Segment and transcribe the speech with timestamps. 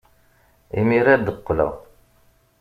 [0.79, 1.73] Imir-a ad d-qqleɣ.